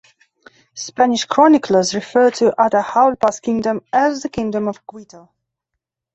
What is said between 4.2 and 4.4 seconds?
the